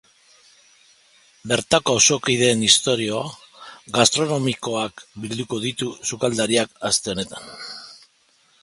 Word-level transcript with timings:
Bertako 1.51 1.93
auzokideen 1.97 2.63
istorio 2.69 3.19
gastronomikoak 3.99 5.05
bilduko 5.27 5.63
ditu 5.69 5.95
sukaldariak 6.13 6.77
aste 6.93 7.17
honetan. 7.17 7.51